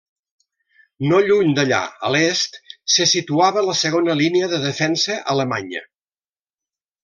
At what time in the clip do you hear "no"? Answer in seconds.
1.11-1.19